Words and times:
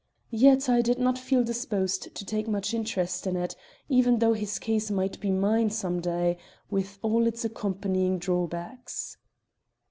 Yet 0.33 0.67
I 0.67 0.81
did 0.81 0.97
not 0.97 1.19
feel 1.19 1.43
disposed 1.43 2.15
to 2.15 2.25
take 2.25 2.47
much 2.47 2.73
interest 2.73 3.27
in 3.27 3.35
it, 3.35 3.55
even 3.87 4.17
though 4.17 4.33
his 4.33 4.57
case 4.57 4.89
might 4.89 5.19
be 5.19 5.29
mine 5.29 5.69
some 5.69 5.99
day, 6.01 6.39
with 6.71 6.97
all 7.03 7.27
its 7.27 7.45
accompanying 7.45 8.17
drawbacks. 8.17 9.17